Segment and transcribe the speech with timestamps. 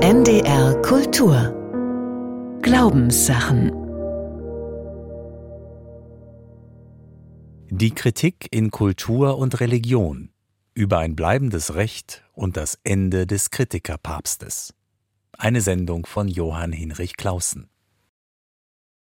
[0.00, 3.72] NDR Kultur Glaubenssachen
[7.68, 10.30] Die Kritik in Kultur und Religion
[10.72, 14.72] über ein bleibendes Recht und das Ende des Kritikerpapstes.
[15.32, 17.68] Eine Sendung von Johann Hinrich Clausen.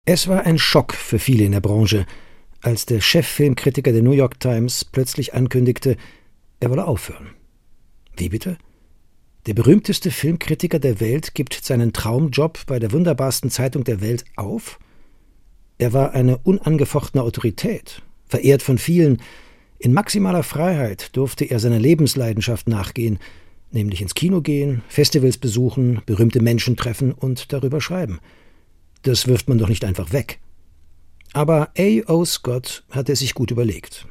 [0.06, 2.04] Es war ein Schock für viele in der Branche,
[2.62, 5.96] als der Cheffilmkritiker der New York Times plötzlich ankündigte,
[6.58, 7.28] er wolle aufhören.
[8.16, 8.58] Wie bitte?
[9.46, 14.78] Der berühmteste Filmkritiker der Welt gibt seinen Traumjob bei der wunderbarsten Zeitung der Welt auf?
[15.78, 19.22] Er war eine unangefochtene Autorität, verehrt von vielen.
[19.78, 23.18] In maximaler Freiheit durfte er seiner Lebensleidenschaft nachgehen,
[23.70, 28.20] nämlich ins Kino gehen, Festivals besuchen, berühmte Menschen treffen und darüber schreiben.
[29.02, 30.38] Das wirft man doch nicht einfach weg.
[31.32, 32.26] Aber A.O.
[32.26, 34.06] Scott hatte es sich gut überlegt.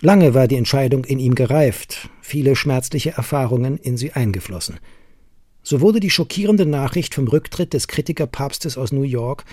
[0.00, 4.80] Lange war die Entscheidung in ihm gereift, viele schmerzliche Erfahrungen in sie eingeflossen.
[5.62, 9.44] So wurde die schockierende Nachricht vom Rücktritt des Kritikerpapstes aus New York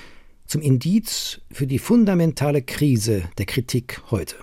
[0.47, 4.35] zum Indiz für die fundamentale Krise der Kritik heute.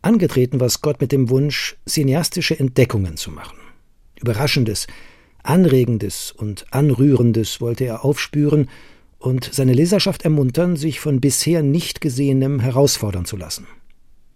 [0.00, 3.58] Angetreten war Scott mit dem Wunsch, cineastische Entdeckungen zu machen.
[4.20, 4.86] Überraschendes,
[5.42, 8.70] Anregendes und Anrührendes wollte er aufspüren
[9.18, 13.66] und seine Leserschaft ermuntern, sich von bisher nicht Gesehenem herausfordern zu lassen.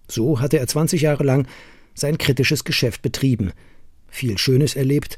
[0.09, 1.47] So hatte er 20 Jahre lang
[1.99, 3.53] sein kritisches Geschäft betrieben,
[4.09, 5.17] viel Schönes erlebt,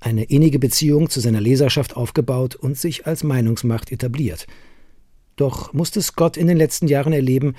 [0.00, 4.46] eine innige Beziehung zu seiner Leserschaft aufgebaut und sich als Meinungsmacht etabliert.
[5.36, 7.54] Doch musste Scott in den letzten Jahren erleben,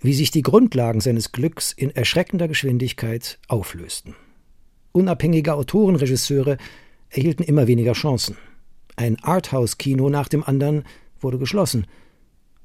[0.00, 4.14] wie sich die Grundlagen seines Glücks in erschreckender Geschwindigkeit auflösten.
[4.92, 6.58] Unabhängige Autorenregisseure
[7.08, 8.36] erhielten immer weniger Chancen.
[8.96, 10.84] Ein Arthouse-Kino nach dem anderen
[11.20, 11.86] wurde geschlossen.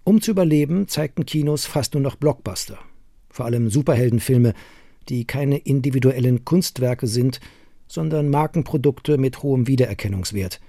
[0.03, 2.79] Um zu überleben, zeigten Kinos fast nur noch Blockbuster
[3.37, 4.53] vor allem Superheldenfilme,
[5.09, 7.39] die keine individuellen Kunstwerke sind,
[7.87, 10.59] sondern Markenprodukte mit hohem Wiedererkennungswert.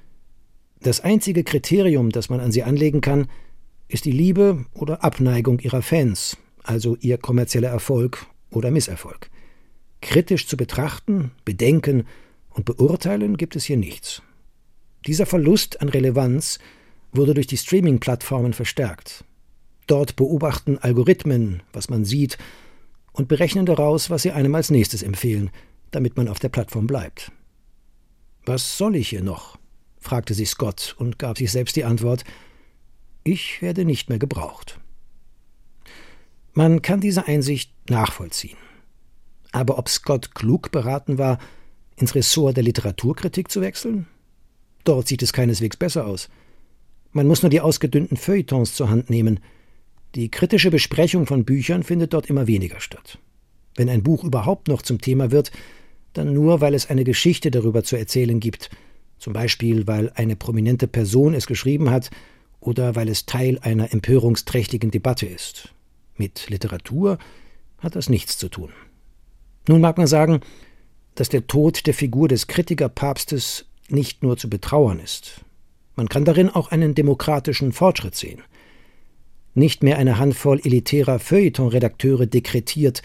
[0.81, 3.29] Das einzige Kriterium, das man an sie anlegen kann,
[3.89, 9.31] ist die Liebe oder Abneigung ihrer Fans, also ihr kommerzieller Erfolg oder Misserfolg.
[10.01, 12.05] Kritisch zu betrachten, bedenken
[12.51, 14.23] und beurteilen gibt es hier nichts.
[15.07, 16.59] Dieser Verlust an Relevanz
[17.13, 19.25] wurde durch die Streaming-Plattformen verstärkt.
[19.87, 22.37] Dort beobachten Algorithmen, was man sieht,
[23.19, 25.51] und berechnen daraus, was sie einem als nächstes empfehlen,
[25.91, 27.33] damit man auf der Plattform bleibt.
[28.47, 29.59] Was soll ich hier noch?
[29.99, 32.23] fragte sich Scott und gab sich selbst die Antwort
[33.25, 34.79] Ich werde nicht mehr gebraucht.
[36.55, 38.57] Man kann diese Einsicht nachvollziehen.
[39.51, 41.39] Aber ob Scott klug beraten war,
[41.97, 44.07] ins Ressort der Literaturkritik zu wechseln?
[44.85, 46.29] Dort sieht es keineswegs besser aus.
[47.11, 49.41] Man muss nur die ausgedünnten Feuilletons zur Hand nehmen–
[50.15, 53.19] die kritische Besprechung von Büchern findet dort immer weniger statt.
[53.77, 55.53] Wenn ein Buch überhaupt noch zum Thema wird,
[56.15, 58.71] dann nur, weil es eine Geschichte darüber zu erzählen gibt,
[59.19, 62.11] zum Beispiel weil eine prominente Person es geschrieben hat
[62.61, 65.75] oder weil es Teil einer empörungsträchtigen Debatte ist.
[66.17, 67.19] Mit Literatur
[67.79, 68.71] hat das nichts zu tun.
[69.69, 70.41] Nun mag man sagen,
[71.15, 75.45] dass der Tod der Figur des Kritikerpapstes nicht nur zu betrauern ist.
[75.95, 78.43] Man kann darin auch einen demokratischen Fortschritt sehen–
[79.59, 83.03] nicht mehr eine Handvoll elitärer Feuilleton-Redakteure dekretiert,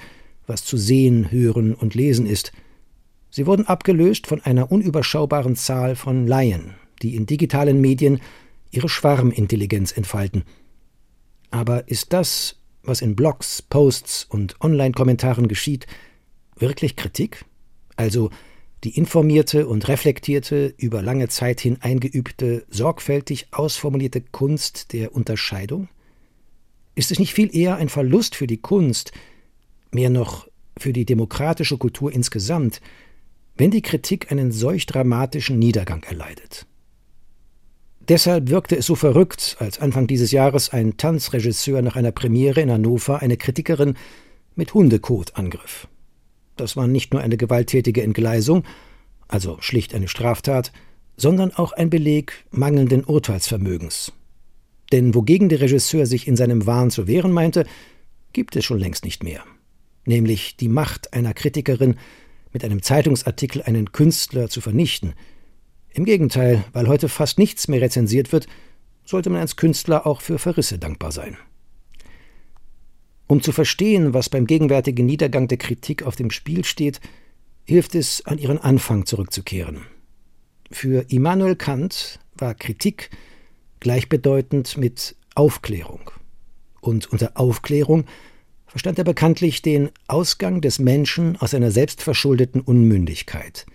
[0.48, 2.52] was zu sehen, hören und lesen ist.
[3.30, 8.20] Sie wurden abgelöst von einer unüberschaubaren Zahl von Laien, die in digitalen Medien
[8.72, 10.44] ihre Schwarmintelligenz entfalten.
[11.50, 15.88] Aber ist das, was in Blogs, Posts und Online-Kommentaren geschieht,
[16.58, 17.46] wirklich Kritik?
[17.96, 18.30] Also
[18.84, 25.88] die informierte und reflektierte, über lange Zeit hin eingeübte, sorgfältig ausformulierte Kunst der Unterscheidung?
[26.96, 29.12] Ist es nicht viel eher ein Verlust für die Kunst,
[29.92, 32.82] mehr noch für die demokratische Kultur insgesamt,
[33.56, 36.66] wenn die Kritik einen solch dramatischen Niedergang erleidet?
[38.10, 42.70] Deshalb wirkte es so verrückt, als Anfang dieses Jahres ein Tanzregisseur nach einer Premiere in
[42.70, 43.96] Hannover eine Kritikerin
[44.56, 45.88] mit Hundekot angriff.
[46.58, 48.64] Das war nicht nur eine gewalttätige Entgleisung,
[49.28, 50.74] also schlicht eine Straftat,
[51.16, 54.12] sondern auch ein Beleg mangelnden Urteilsvermögens,
[54.94, 57.66] denn wogegen der Regisseur sich in seinem Wahn zu wehren meinte,
[58.32, 59.44] gibt es schon längst nicht mehr.
[60.06, 61.96] Nämlich die Macht einer Kritikerin,
[62.52, 65.16] mit einem Zeitungsartikel einen Künstler zu vernichten.
[65.90, 68.46] Im Gegenteil, weil heute fast nichts mehr rezensiert wird,
[69.04, 71.38] sollte man als Künstler auch für Verrisse dankbar sein.
[73.26, 77.02] Um zu verstehen, was beim gegenwärtigen Niedergang der Kritik auf dem Spiel steht,
[77.64, 79.82] hilft es, an ihren Anfang zurückzukehren.
[80.70, 83.10] Für Immanuel Kant war Kritik
[83.84, 86.10] gleichbedeutend mit Aufklärung.
[86.82, 88.06] Und unter Aufklärung
[88.66, 93.66] verstand er bekanntlich den Ausgang des Menschen aus einer selbstverschuldeten Unmündigkeit.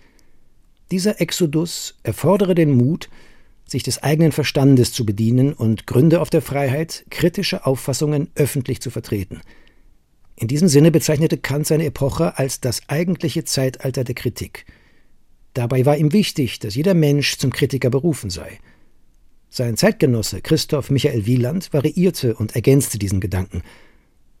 [0.91, 3.09] Dieser Exodus erfordere den Mut,
[3.65, 8.89] sich des eigenen Verstandes zu bedienen und gründe auf der Freiheit, kritische Auffassungen öffentlich zu
[8.89, 9.41] vertreten.
[10.35, 14.65] In diesem Sinne bezeichnete Kant seine Epoche als das eigentliche Zeitalter der Kritik.
[15.53, 18.59] Dabei war ihm wichtig, dass jeder Mensch zum Kritiker berufen sei.
[19.49, 23.63] Sein Zeitgenosse Christoph Michael Wieland variierte und ergänzte diesen Gedanken.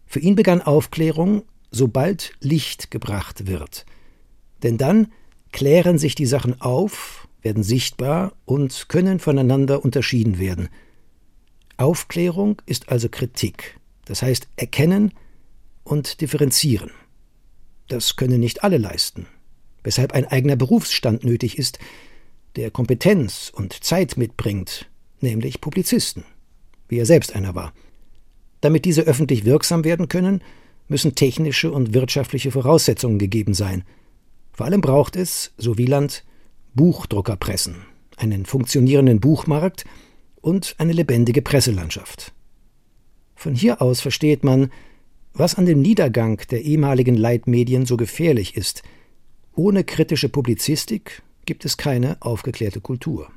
[0.05, 3.85] Für ihn begann Aufklärung, sobald Licht gebracht wird.
[4.61, 5.07] Denn dann
[5.51, 10.69] klären sich die Sachen auf, werden sichtbar und können voneinander unterschieden werden.
[11.77, 15.13] Aufklärung ist also Kritik, das heißt erkennen
[15.83, 16.91] und differenzieren.
[17.87, 19.25] Das können nicht alle leisten,
[19.83, 21.79] weshalb ein eigener Berufsstand nötig ist,
[22.55, 24.88] der Kompetenz und Zeit mitbringt,
[25.23, 26.23] nämlich Publizisten,
[26.87, 27.73] wie er selbst einer war.
[28.61, 30.41] Damit diese öffentlich wirksam werden können,
[30.87, 33.83] müssen technische und wirtschaftliche Voraussetzungen gegeben sein–
[34.59, 36.25] vor allem braucht es, so Wieland,
[36.73, 37.77] Buchdruckerpressen,
[38.17, 39.85] einen funktionierenden Buchmarkt
[40.41, 42.33] und eine lebendige Presselandschaft.
[43.35, 44.69] Von hier aus versteht man,
[45.31, 48.83] was an dem Niedergang der ehemaligen Leitmedien so gefährlich ist.
[49.55, 53.31] Ohne kritische Publizistik gibt es keine aufgeklärte Kultur.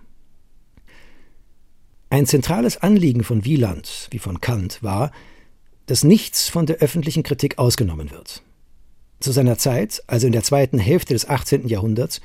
[2.13, 5.13] Ein zentrales Anliegen von Wieland wie von Kant war,
[5.87, 8.43] dass nichts von der öffentlichen Kritik ausgenommen wird.
[9.21, 11.69] Zu seiner Zeit, also in der zweiten Hälfte des 18.
[11.69, 12.21] Jahrhunderts,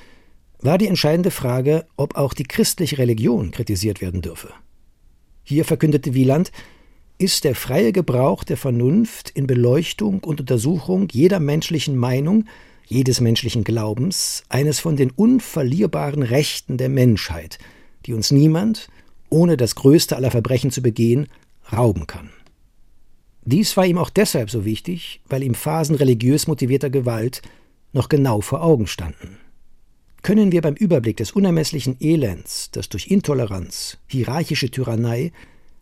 [0.60, 4.50] war die entscheidende Frage, ob auch die christliche Religion kritisiert werden dürfe.
[5.44, 6.52] Hier verkündete Wieland,
[7.18, 12.44] ist der freie Gebrauch der Vernunft in Beleuchtung und Untersuchung jeder menschlichen Meinung,
[12.86, 17.58] jedes menschlichen Glaubens, eines von den unverlierbaren Rechten der Menschheit,
[18.06, 18.90] die uns niemand,
[19.30, 21.28] ohne das größte aller Verbrechen zu begehen,
[21.72, 22.30] rauben kann.
[23.44, 27.42] Dies war ihm auch deshalb so wichtig, weil ihm Phasen religiös motivierter Gewalt
[27.94, 29.38] noch genau vor Augen standen.
[30.22, 35.32] Können wir beim Überblick des unermesslichen Elends, das durch Intoleranz, hierarchische Tyrannei,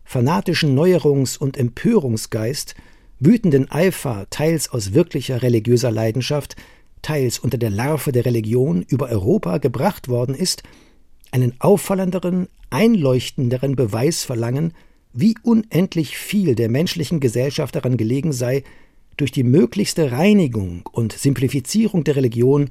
[0.04, 2.76] fanatischen Neuerungs- und Empörungsgeist,
[3.18, 6.54] wütenden Eifer teils aus wirklicher religiöser Leidenschaft,
[7.02, 10.62] teils unter der Larve der Religion über Europa gebracht worden ist,
[11.36, 14.72] einen auffallenderen, einleuchtenderen Beweis verlangen,
[15.12, 18.64] wie unendlich viel der menschlichen Gesellschaft daran gelegen sei,
[19.18, 22.70] durch die möglichste Reinigung und Simplifizierung der Religion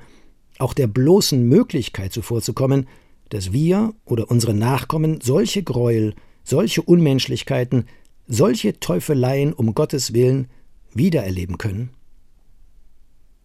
[0.58, 2.88] auch der bloßen Möglichkeit zuvorzukommen,
[3.30, 7.86] dass wir oder unsere Nachkommen solche Gräuel, solche Unmenschlichkeiten,
[8.26, 10.48] solche Teufeleien um Gottes willen
[10.92, 11.92] wiedererleben können?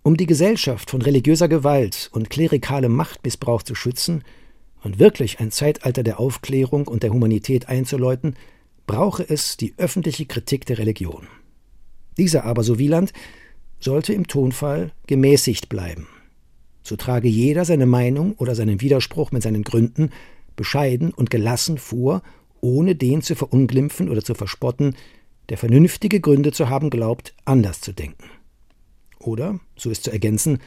[0.03, 4.25] Um die Gesellschaft von religiöser Gewalt und klerikalem Machtmissbrauch zu schützen
[4.83, 8.37] und wirklich ein Zeitalter der Aufklärung und der Humanität einzuläuten,
[8.87, 11.27] brauche es die öffentliche Kritik der Religion.
[12.17, 13.13] Dieser aber, so Wieland,
[13.79, 16.07] sollte im Tonfall gemäßigt bleiben.
[16.83, 20.11] So trage jeder seine Meinung oder seinen Widerspruch mit seinen Gründen
[20.57, 22.23] bescheiden und gelassen vor,
[22.61, 24.97] ohne den zu verunglimpfen oder zu verspotten,
[25.49, 28.25] der vernünftige Gründe zu haben glaubt, anders zu denken.
[29.19, 30.59] Oder, so ist zu ergänzen,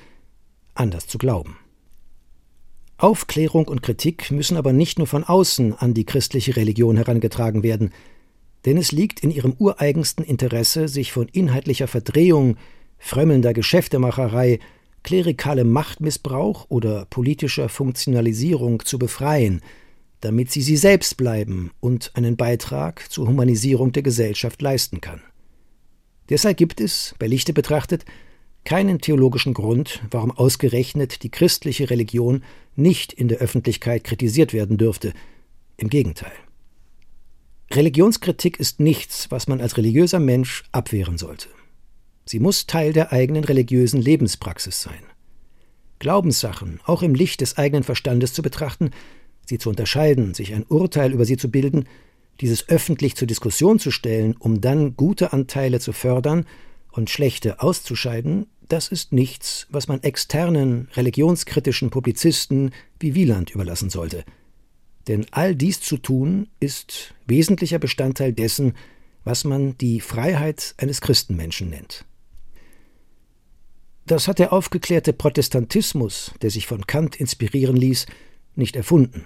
[0.76, 1.58] anders zu glauben.
[2.98, 7.92] Aufklärung und Kritik müssen aber nicht nur von außen an die christliche Religion herangetragen werden,
[8.66, 12.58] denn es liegt in ihrem ureigensten Interesse, sich von inhaltlicher Verdrehung,
[12.98, 14.60] frömmelnder Geschäftemacherei,
[15.04, 19.62] klerikalem Machtmissbrauch oder politischer Funktionalisierung zu befreien,
[20.22, 25.22] damit sie sie selbst bleiben und einen Beitrag zur Humanisierung der Gesellschaft leisten kann.
[26.30, 28.06] Deshalb gibt es, bei Lichte betrachtet,
[28.66, 32.44] keinen theologischen Grund, warum ausgerechnet die christliche Religion
[32.76, 35.14] nicht in der Öffentlichkeit kritisiert werden dürfte.
[35.78, 36.32] Im Gegenteil.
[37.72, 41.50] Religionskritik ist nichts, was man als religiöser Mensch abwehren sollte.
[42.26, 45.04] Sie muss Teil der eigenen religiösen Lebenspraxis sein.
[46.00, 48.92] Glaubenssachen, auch im Licht des eigenen Verstandes zu betrachten,
[49.46, 51.86] sie zu unterscheiden, sich ein Urteil über sie zu bilden,
[52.42, 56.46] dieses öffentlich zur Diskussion zu stellen, um dann gute Anteile zu fördern
[56.92, 64.26] und schlechte auszuscheiden, das ist nichts, was man externen, religionskritischen Publizisten wie Wieland überlassen sollte–
[65.08, 68.74] denn all dies zu tun ist wesentlicher Bestandteil dessen,
[69.24, 72.06] was man die Freiheit eines Christenmenschen nennt.
[74.06, 78.06] Das hat der aufgeklärte Protestantismus, der sich von Kant inspirieren ließ,
[78.56, 79.26] nicht erfunden.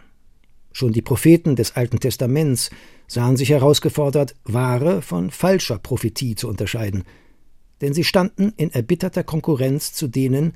[0.72, 2.70] Schon die Propheten des Alten Testaments
[3.08, 7.04] sahen sich herausgefordert, wahre von falscher Prophetie zu unterscheiden,
[7.82, 10.54] denn sie standen in erbitterter Konkurrenz zu denen,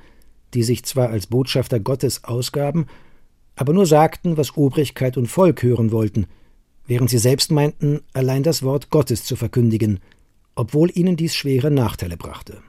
[0.54, 2.88] die sich zwar als Botschafter Gottes ausgaben,
[3.56, 6.28] aber nur sagten, was Obrigkeit und Volk hören wollten,
[6.88, 10.00] während sie selbst meinten, allein das Wort Gottes zu verkündigen,
[10.56, 12.62] obwohl ihnen dies schwere Nachteile brachte.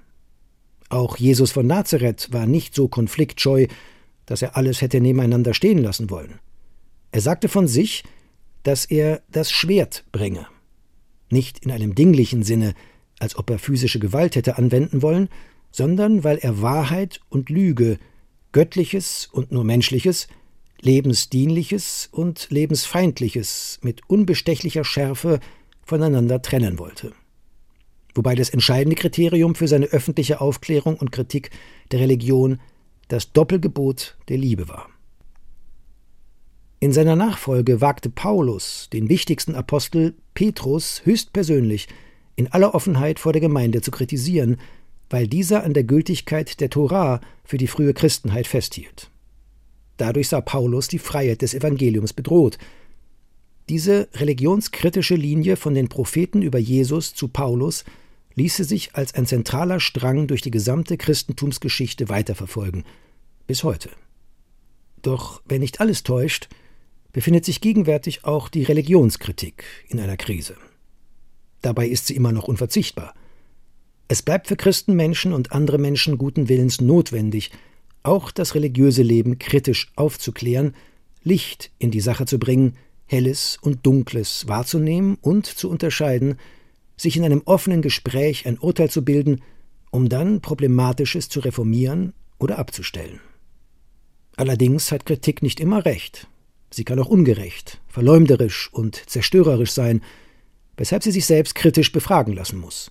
[0.88, 3.66] Auch Jesus von Nazareth war nicht so konfliktscheu,
[4.26, 6.38] dass er alles hätte nebeneinander stehen lassen wollen.
[7.10, 8.04] Er sagte von sich,
[8.62, 10.46] dass er das Schwert bringe.
[11.30, 12.74] Nicht in einem dinglichen Sinne,
[13.22, 15.28] als ob er physische Gewalt hätte anwenden wollen,
[15.70, 17.98] sondern weil er Wahrheit und Lüge,
[18.50, 20.26] Göttliches und nur Menschliches,
[20.80, 25.38] Lebensdienliches und Lebensfeindliches mit unbestechlicher Schärfe
[25.84, 27.12] voneinander trennen wollte.
[28.14, 31.50] Wobei das entscheidende Kriterium für seine öffentliche Aufklärung und Kritik
[31.92, 32.60] der Religion
[33.08, 34.88] das Doppelgebot der Liebe war.
[36.80, 41.86] In seiner Nachfolge wagte Paulus, den wichtigsten Apostel Petrus, höchstpersönlich
[42.36, 44.56] in aller Offenheit vor der Gemeinde zu kritisieren,
[45.10, 49.10] weil dieser an der Gültigkeit der Torah für die frühe Christenheit festhielt.
[49.98, 52.58] Dadurch sah Paulus die Freiheit des Evangeliums bedroht.
[53.68, 57.84] Diese religionskritische Linie von den Propheten über Jesus zu Paulus
[58.34, 62.84] ließe sich als ein zentraler Strang durch die gesamte Christentumsgeschichte weiterverfolgen,
[63.46, 63.90] bis heute.
[65.02, 66.48] Doch wenn nicht alles täuscht,
[67.12, 70.56] befindet sich gegenwärtig auch die Religionskritik in einer Krise.
[71.62, 73.14] Dabei ist sie immer noch unverzichtbar.
[74.08, 77.50] Es bleibt für Christenmenschen und andere Menschen guten Willens notwendig,
[78.02, 80.74] auch das religiöse Leben kritisch aufzuklären,
[81.22, 82.76] Licht in die Sache zu bringen,
[83.06, 86.36] Helles und Dunkles wahrzunehmen und zu unterscheiden,
[86.96, 89.40] sich in einem offenen Gespräch ein Urteil zu bilden,
[89.90, 93.20] um dann Problematisches zu reformieren oder abzustellen.
[94.36, 96.26] Allerdings hat Kritik nicht immer recht.
[96.70, 100.02] Sie kann auch ungerecht, verleumderisch und zerstörerisch sein,
[100.76, 102.90] weshalb sie sich selbst kritisch befragen lassen muss.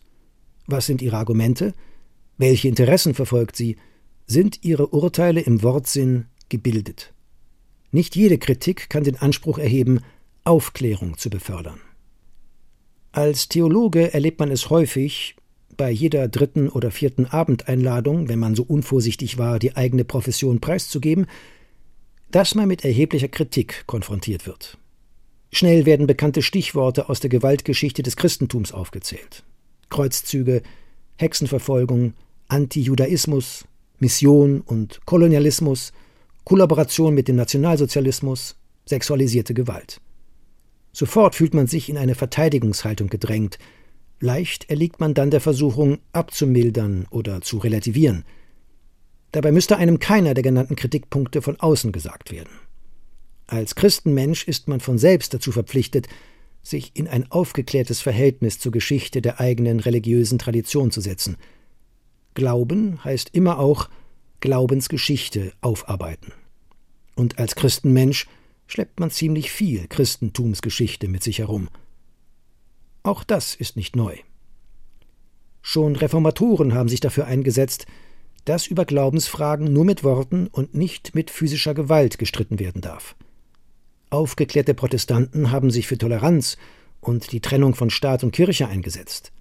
[0.67, 1.73] Was sind ihre Argumente?
[2.37, 3.77] Welche Interessen verfolgt sie?
[4.27, 7.13] Sind ihre Urteile im Wortsinn gebildet?
[7.91, 9.99] Nicht jede Kritik kann den Anspruch erheben,
[10.43, 11.79] Aufklärung zu befördern.
[13.11, 15.35] Als Theologe erlebt man es häufig,
[15.75, 21.25] bei jeder dritten oder vierten Abendeinladung, wenn man so unvorsichtig war, die eigene Profession preiszugeben,
[22.29, 24.77] dass man mit erheblicher Kritik konfrontiert wird.
[25.51, 29.43] Schnell werden bekannte Stichworte aus der Gewaltgeschichte des Christentums aufgezählt.
[29.89, 30.61] Kreuzzüge,
[31.17, 32.13] Hexenverfolgung,
[32.47, 33.65] Antijudaismus,
[33.99, 35.91] Mission und Kolonialismus,
[36.45, 38.55] Kollaboration mit dem Nationalsozialismus,
[38.85, 39.99] sexualisierte Gewalt.
[40.93, 43.59] Sofort fühlt man sich in eine Verteidigungshaltung gedrängt.
[44.19, 48.23] Leicht erliegt man dann der Versuchung, abzumildern oder zu relativieren.
[49.31, 52.49] Dabei müsste einem keiner der genannten Kritikpunkte von außen gesagt werden.
[53.51, 56.07] Als Christenmensch ist man von selbst dazu verpflichtet,
[56.63, 61.35] sich in ein aufgeklärtes Verhältnis zur Geschichte der eigenen religiösen Tradition zu setzen.
[62.33, 63.89] Glauben heißt immer auch
[64.39, 66.31] Glaubensgeschichte aufarbeiten.
[67.15, 68.25] Und als Christenmensch
[68.67, 71.67] schleppt man ziemlich viel Christentumsgeschichte mit sich herum.
[73.03, 74.15] Auch das ist nicht neu.
[75.61, 77.85] Schon Reformatoren haben sich dafür eingesetzt,
[78.45, 83.13] dass über Glaubensfragen nur mit Worten und nicht mit physischer Gewalt gestritten werden darf.
[84.11, 86.57] Aufgeklärte Protestanten haben sich für Toleranz
[86.99, 89.31] und die Trennung von Staat und Kirche eingesetzt.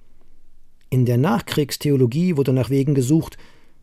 [0.91, 3.37] In der Nachkriegstheologie wurde nach Wegen gesucht,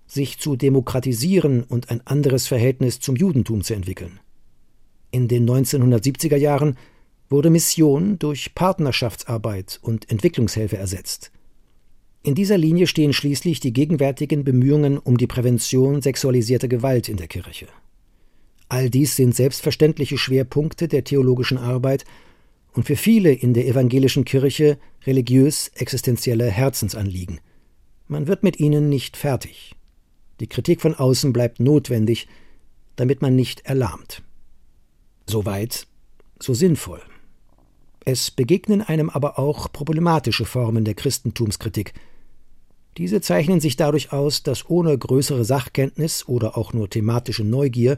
[0.08, 4.22] sich zu demokratisieren und ein anderes Verhältnis zum Judentum zu entwickeln.
[5.12, 6.78] In den 1970er Jahren
[7.30, 11.32] wurde Mission durch Partnerschaftsarbeit und Entwicklungshilfe ersetzt.
[12.24, 17.28] In dieser Linie stehen schließlich die gegenwärtigen Bemühungen um die Prävention sexualisierter Gewalt in der
[17.28, 17.68] Kirche.
[18.70, 22.06] All dies sind selbstverständliche Schwerpunkte der theologischen Arbeit
[22.74, 27.40] und für viele in der evangelischen Kirche religiös existenzielle Herzensanliegen.
[28.08, 29.76] Man wird mit ihnen nicht fertig.
[30.40, 32.28] Die Kritik von außen bleibt notwendig,
[32.96, 34.22] damit man nicht erlahmt.
[35.26, 35.88] So weit,
[36.40, 37.02] so sinnvoll.
[38.06, 41.94] Es begegnen einem aber auch problematische Formen der Christentumskritik.
[42.98, 47.98] Diese zeichnen sich dadurch aus, dass ohne größere Sachkenntnis oder auch nur thematische Neugier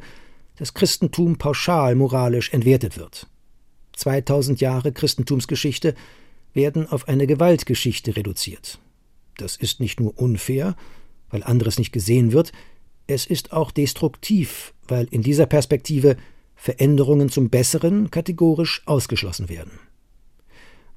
[0.59, 3.27] das Christentum pauschal moralisch entwertet wird.
[3.93, 5.95] 2000 Jahre Christentumsgeschichte
[6.53, 8.79] werden auf eine Gewaltgeschichte reduziert.
[9.37, 10.75] Das ist nicht nur unfair,
[11.29, 12.51] weil anderes nicht gesehen wird,
[13.07, 16.17] es ist auch destruktiv, weil in dieser Perspektive
[16.55, 19.79] Veränderungen zum Besseren kategorisch ausgeschlossen werden.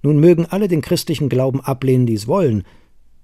[0.02, 2.64] Nun mögen alle den christlichen Glauben ablehnen, die es wollen,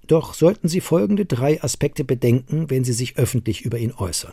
[0.06, 4.32] doch sollten sie folgende drei Aspekte bedenken, wenn sie sich öffentlich über ihn äußern.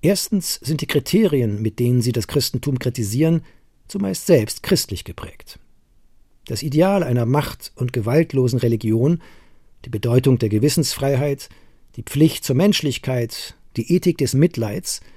[0.00, 3.42] Erstens sind die Kriterien, mit denen sie das Christentum kritisieren,
[3.88, 5.58] zumeist selbst christlich geprägt.
[6.46, 9.20] Das Ideal einer macht- und gewaltlosen Religion,
[9.84, 11.48] die Bedeutung der Gewissensfreiheit,
[11.96, 15.00] die Pflicht zur Menschlichkeit, die Ethik des Mitleids–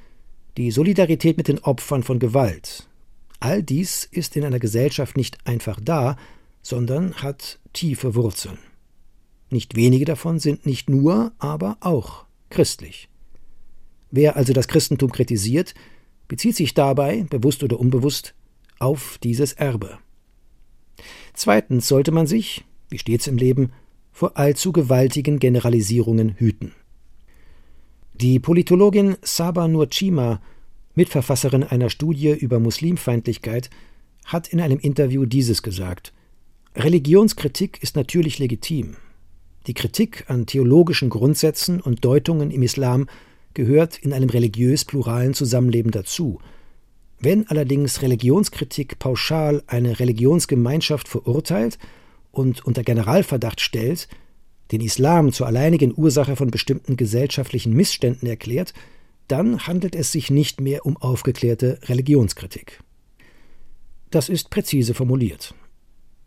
[0.58, 2.88] die Solidarität mit den Opfern von Gewalt.
[3.40, 6.18] All dies ist in einer Gesellschaft nicht einfach da,
[6.62, 8.60] sondern hat tiefe Wurzeln.
[9.50, 13.10] Nicht wenige davon sind nicht nur, aber auch christlich.
[14.12, 15.74] Wer also das Christentum kritisiert,
[16.28, 18.36] bezieht sich dabei, bewusst oder unbewusst,
[18.80, 19.98] auf dieses Erbe.
[21.34, 23.72] Zweitens sollte man sich, wie stets im Leben,
[24.12, 26.74] vor allzu gewaltigen Generalisierungen hüten.
[28.14, 30.42] Die Politologin Saba Nurchima,
[30.94, 33.70] Mitverfasserin einer Studie über Muslimfeindlichkeit,
[34.26, 36.14] hat in einem Interview dieses gesagt
[36.76, 38.96] Religionskritik ist natürlich legitim.
[39.68, 43.08] Die Kritik an theologischen Grundsätzen und Deutungen im Islam
[43.54, 46.40] gehört in einem religiös pluralen Zusammenleben dazu.
[47.20, 51.78] Wenn allerdings Religionskritik pauschal eine Religionsgemeinschaft verurteilt
[52.32, 54.08] und unter Generalverdacht stellt,
[54.72, 58.74] den Islam zur alleinigen Ursache von bestimmten gesellschaftlichen Missständen erklärt,
[59.28, 62.80] dann handelt es sich nicht mehr um aufgeklärte Religionskritik.
[64.10, 65.54] Das ist präzise formuliert.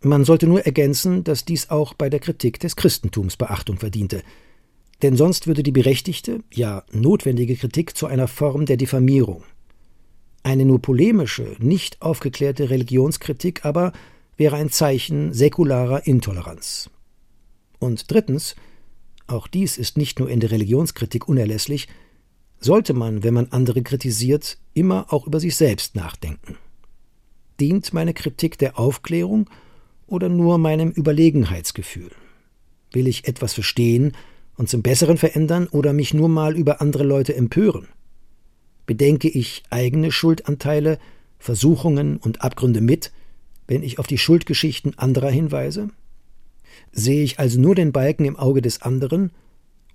[0.01, 4.23] Man sollte nur ergänzen, dass dies auch bei der Kritik des Christentums Beachtung verdiente,
[5.01, 9.43] denn sonst würde die berechtigte, ja notwendige Kritik zu einer Form der Diffamierung.
[10.43, 13.93] Eine nur polemische, nicht aufgeklärte Religionskritik aber
[14.37, 16.89] wäre ein Zeichen säkularer Intoleranz.
[17.79, 18.55] Und drittens,
[19.27, 21.87] auch dies ist nicht nur in der Religionskritik unerlässlich,
[22.59, 26.57] sollte man, wenn man andere kritisiert, immer auch über sich selbst nachdenken.
[27.59, 29.49] Dient meine Kritik der Aufklärung
[30.07, 32.11] oder nur meinem Überlegenheitsgefühl?
[32.91, 34.15] Will ich etwas verstehen
[34.57, 37.87] und zum Besseren verändern oder mich nur mal über andere Leute empören?
[38.85, 40.99] Bedenke ich eigene Schuldanteile,
[41.39, 43.11] Versuchungen und Abgründe mit,
[43.67, 45.89] wenn ich auf die Schuldgeschichten anderer hinweise?
[46.91, 49.31] Sehe ich also nur den Balken im Auge des anderen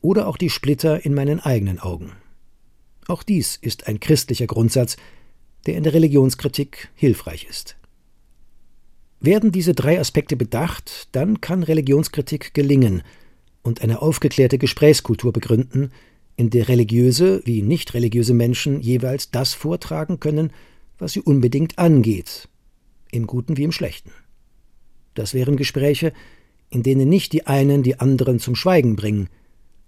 [0.00, 2.12] oder auch die Splitter in meinen eigenen Augen?
[3.06, 4.96] Auch dies ist ein christlicher Grundsatz,
[5.66, 7.76] der in der Religionskritik hilfreich ist.
[9.20, 13.02] Werden diese drei Aspekte bedacht, dann kann Religionskritik gelingen
[13.70, 15.92] und eine aufgeklärte Gesprächskultur begründen,
[16.34, 20.52] in der religiöse wie nicht religiöse Menschen jeweils das vortragen können,
[20.98, 22.48] was sie unbedingt angeht,
[23.12, 24.10] im Guten wie im Schlechten.
[25.14, 26.12] Das wären Gespräche,
[26.68, 29.28] in denen nicht die einen die anderen zum Schweigen bringen,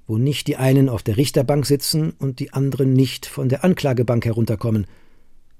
[0.07, 4.25] wo nicht die einen auf der Richterbank sitzen und die anderen nicht von der Anklagebank
[4.25, 4.87] herunterkommen,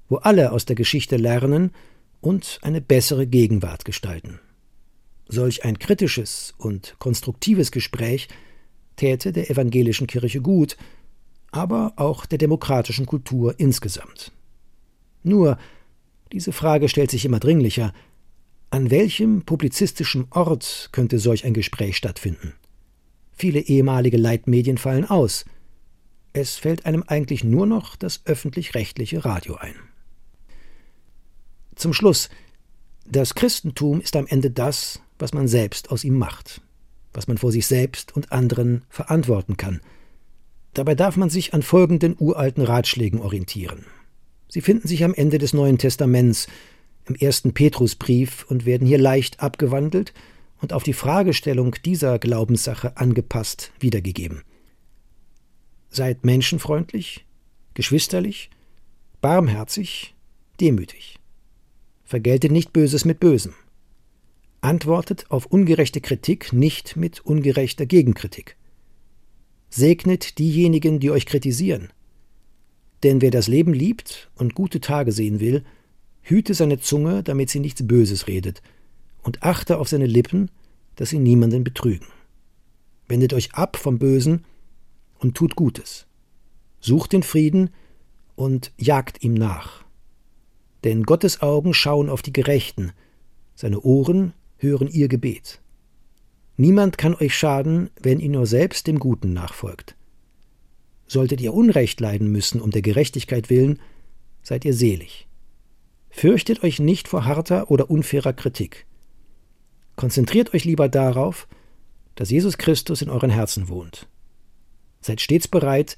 [0.07, 1.71] wo alle aus der Geschichte lernen
[2.21, 4.39] und eine bessere Gegenwart gestalten.
[5.33, 8.27] Solch ein kritisches und konstruktives Gespräch
[8.97, 10.77] täte der evangelischen Kirche gut,
[11.49, 14.31] aber auch der demokratischen Kultur insgesamt.
[15.23, 15.57] Nur,
[16.31, 17.93] diese Frage stellt sich immer dringlicher,
[18.69, 22.53] an welchem publizistischen Ort könnte solch ein Gespräch stattfinden?
[23.31, 25.45] Viele ehemalige Leitmedien fallen aus.
[26.31, 29.73] Es fällt einem eigentlich nur noch das öffentlich-rechtliche Radio ein.
[31.73, 32.29] Zum Schluss.
[33.07, 36.61] Das Christentum ist am Ende das, was man selbst aus ihm macht,
[37.13, 39.81] was man vor sich selbst und anderen verantworten kann.
[40.73, 43.85] Dabei darf man sich an folgenden uralten Ratschlägen orientieren.
[44.47, 46.47] Sie finden sich am Ende des Neuen Testaments,
[47.05, 50.13] im ersten Petrusbrief und werden hier leicht abgewandelt
[50.61, 54.43] und auf die Fragestellung dieser Glaubenssache angepasst wiedergegeben.
[55.89, 57.25] Seid menschenfreundlich,
[57.73, 58.49] geschwisterlich,
[59.21, 60.15] barmherzig,
[60.59, 61.19] demütig.
[62.05, 63.53] Vergeltet nicht Böses mit Bösem.
[64.63, 68.55] Antwortet auf ungerechte Kritik nicht mit ungerechter Gegenkritik.
[69.69, 71.91] Segnet diejenigen, die euch kritisieren.
[73.03, 75.65] Denn wer das Leben liebt und gute Tage sehen will,
[76.21, 78.61] hüte seine Zunge, damit sie nichts Böses redet,
[79.21, 80.49] und achte auf seine Lippen,
[80.95, 82.07] dass sie niemanden betrügen.
[83.09, 84.45] Wendet euch ab vom Bösen
[85.19, 86.07] und tut Gutes.
[86.79, 87.69] Sucht den Frieden
[88.35, 89.83] und jagt ihm nach.
[90.85, 92.93] Denn Gottes Augen schauen auf die Gerechten,
[93.55, 94.31] seine Ohren
[94.63, 95.61] hören ihr Gebet.
[96.57, 99.95] Niemand kann euch schaden, wenn ihr nur selbst dem Guten nachfolgt.
[101.07, 103.79] Solltet ihr Unrecht leiden müssen um der Gerechtigkeit willen,
[104.41, 105.27] seid ihr selig.
[106.09, 108.85] Fürchtet euch nicht vor harter oder unfairer Kritik.
[109.95, 111.47] Konzentriert euch lieber darauf,
[112.15, 114.07] dass Jesus Christus in euren Herzen wohnt.
[115.01, 115.97] Seid stets bereit,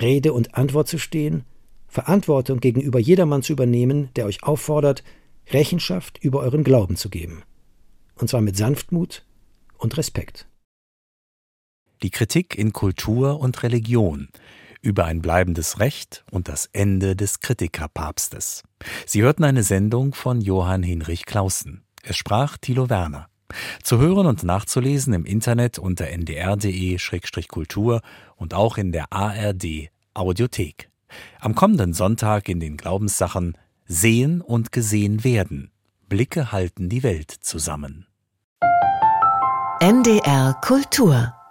[0.00, 1.44] Rede und Antwort zu stehen,
[1.86, 5.04] Verantwortung gegenüber jedermann zu übernehmen, der euch auffordert,
[5.50, 7.42] Rechenschaft über euren Glauben zu geben.
[8.22, 9.24] Und zwar mit Sanftmut
[9.78, 10.46] und Respekt.
[12.04, 14.28] Die Kritik in Kultur und Religion
[14.80, 18.62] über ein bleibendes Recht und das Ende des Kritikerpapstes.
[19.06, 21.82] Sie hörten eine Sendung von Johann Hinrich Clausen.
[22.04, 23.26] Es sprach Thilo Werner.
[23.82, 28.02] Zu hören und nachzulesen im Internet unter ndr.de-kultur
[28.36, 30.90] und auch in der ARD Audiothek.
[31.40, 35.72] Am kommenden Sonntag in den Glaubenssachen Sehen und gesehen werden.
[36.08, 38.06] Blicke halten die Welt zusammen.
[39.82, 41.41] NDR Kultur